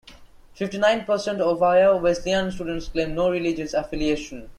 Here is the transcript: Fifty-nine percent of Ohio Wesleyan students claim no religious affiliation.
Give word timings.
Fifty-nine 0.55 1.05
percent 1.05 1.41
of 1.41 1.61
Ohio 1.61 1.95
Wesleyan 1.97 2.51
students 2.51 2.87
claim 2.87 3.13
no 3.13 3.29
religious 3.29 3.75
affiliation. 3.75 4.49